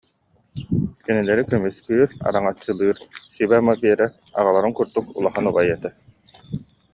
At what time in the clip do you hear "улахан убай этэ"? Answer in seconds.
5.17-5.89